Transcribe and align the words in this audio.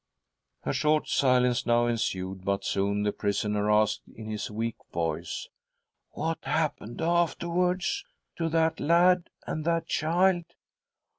A 0.63 0.73
short 0.73 1.07
silence 1.07 1.67
now 1.67 1.85
ensued, 1.85 2.43
but 2.43 2.65
soon 2.65 3.03
the 3.03 3.11
prisoner 3.13 3.69
asked 3.69 4.01
in 4.15 4.25
his 4.25 4.49
weak 4.49 4.77
voice:" 4.91 5.47
What 6.13 6.39
happened' 6.43 7.01
afterwards 7.03 8.03
to 8.37 8.49
that 8.49 8.79
lad, 8.79 9.29
and 9.45 9.63
that 9.65 9.85
child 9.85 10.45